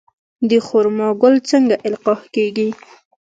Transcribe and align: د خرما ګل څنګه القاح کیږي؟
د 0.49 0.51
خرما 0.67 1.09
ګل 1.21 1.35
څنګه 1.49 1.75
القاح 1.87 2.21
کیږي؟ 2.35 2.69